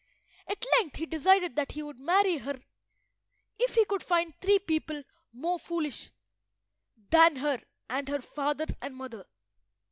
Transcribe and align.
At 0.47 0.65
length 0.79 0.95
he 0.95 1.05
decided 1.05 1.55
that 1.57 1.73
he 1.73 1.83
would 1.83 1.99
marry 1.99 2.37
her 2.39 2.59
if 3.59 3.75
he 3.75 3.85
could 3.85 4.01
find 4.01 4.33
three 4.41 4.57
people 4.57 5.03
more 5.31 5.59
foolish 5.59 6.09
than 7.11 7.35
her 7.35 7.61
and 7.87 8.09
her 8.09 8.23
father 8.23 8.65
and 8.81 8.95
mother. 8.95 9.27